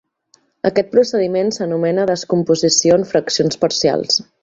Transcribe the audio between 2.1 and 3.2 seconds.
descomposició en